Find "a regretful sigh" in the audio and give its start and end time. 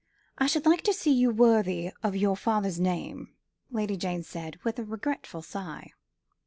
4.79-5.91